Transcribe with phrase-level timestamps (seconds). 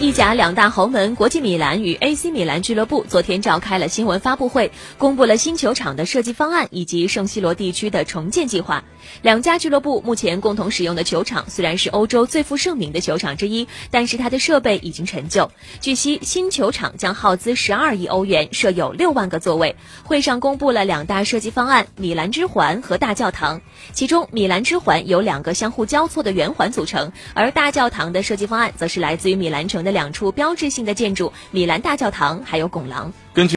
[0.00, 8.84] 意甲两大豪门国际米兰与 AC 米兰俱乐部昨天召开了新闻发布会，公布了新球场的设计方案以及圣西罗地区的重建计划。
[9.22, 15.50] 两家俱乐部目前共同使用的球场虽然是欧洲最负盛名的球场之一，但是它的设备已经陈旧。
[15.80, 19.74] 据悉，新球场将耗资十二亿欧元，设有六万个座位。
[20.04, 23.60] 会上公布了两大设计方案：米兰之环和大教堂。
[23.92, 33.12] 其中，米兰之环由两个相互交错的圆环组成，而大教堂的设计方案则是来自于米兰城两处标志性的建筑——米兰大教堂还有拱廊。
[33.32, 33.46] 根据